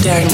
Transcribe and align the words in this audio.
Stärken. 0.00 0.33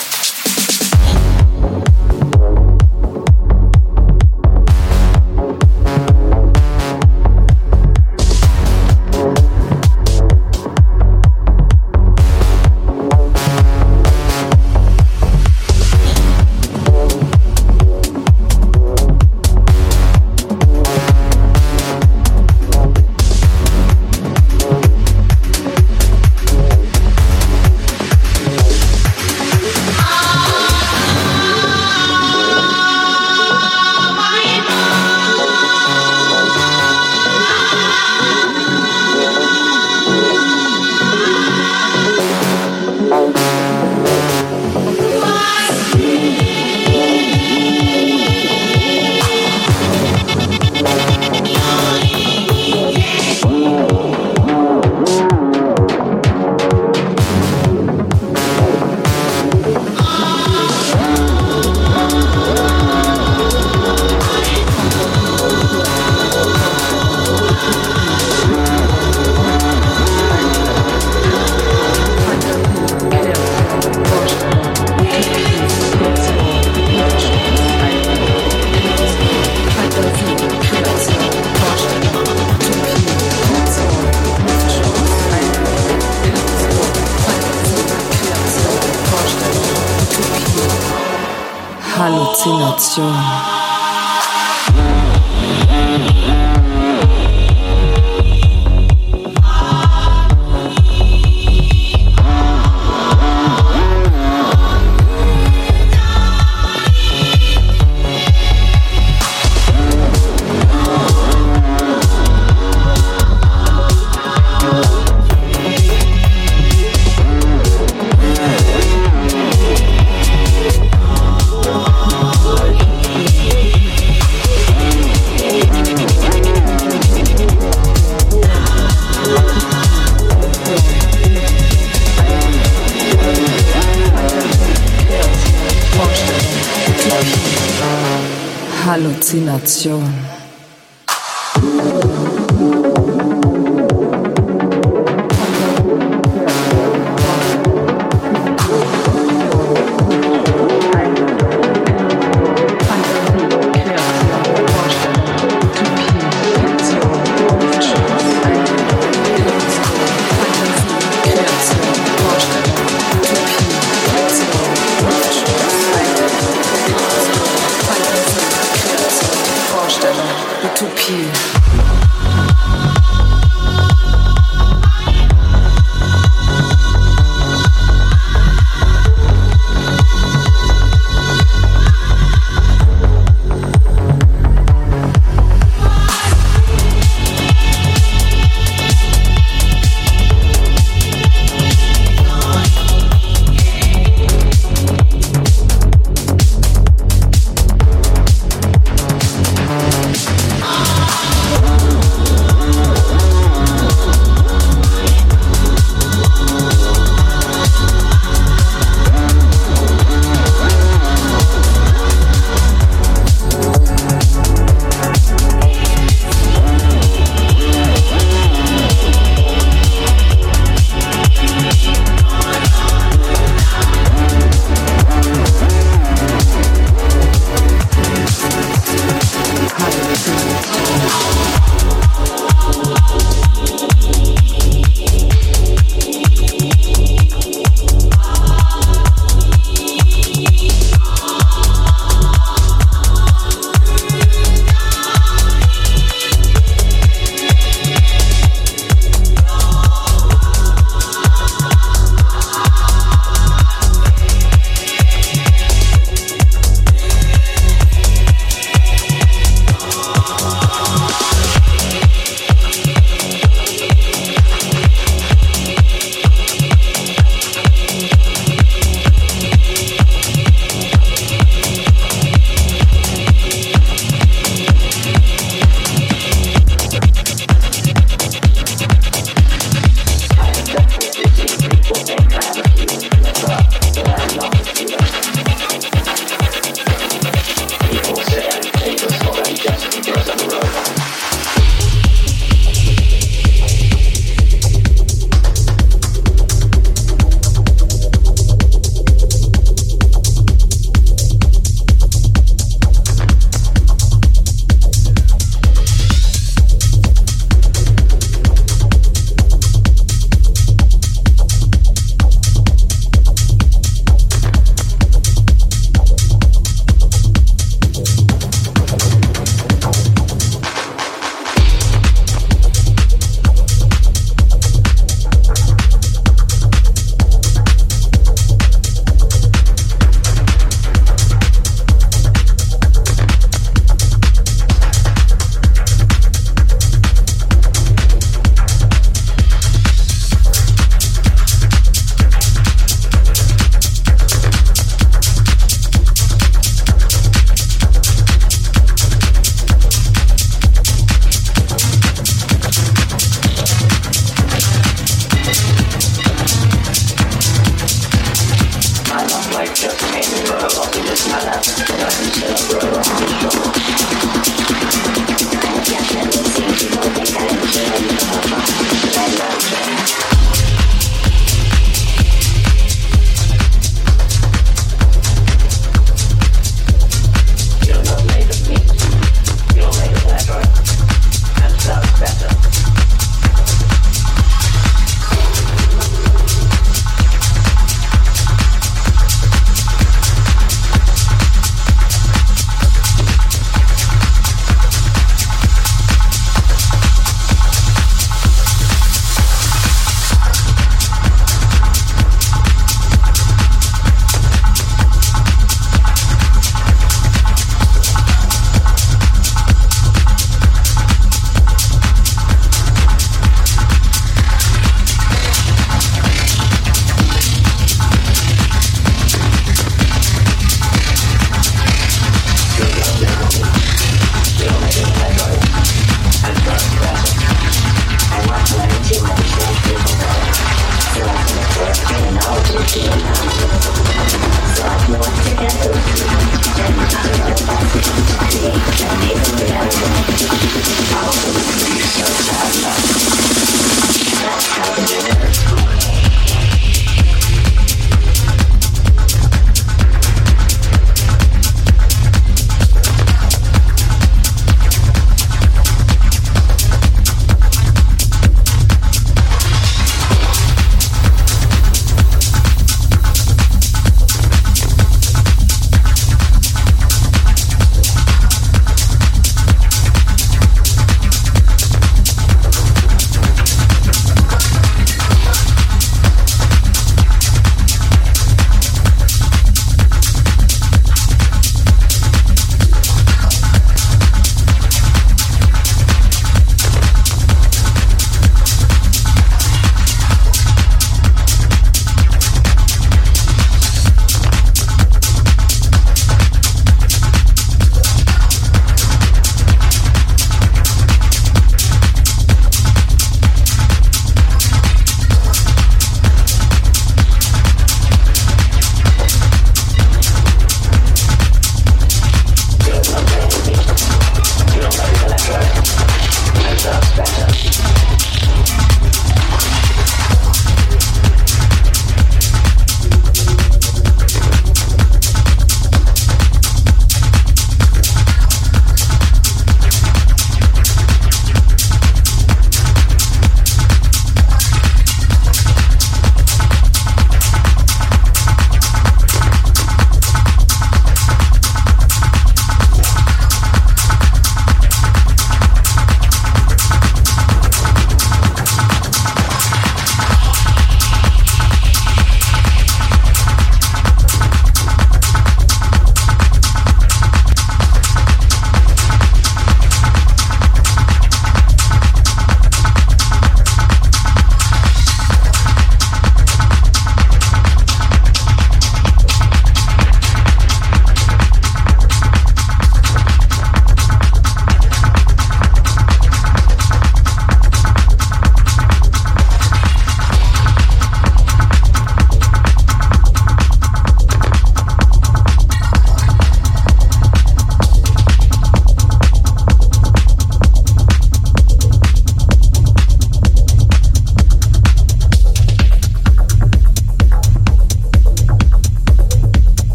Halluzination. 138.91 140.40